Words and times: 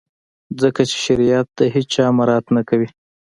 ځکه 0.61 0.81
چي 0.89 0.97
شریعت 1.05 1.47
د 1.59 1.61
هیڅ 1.73 1.87
چا 1.95 2.03
مراعات 2.17 2.45
نه 2.55 2.61
کوي. 2.69 2.87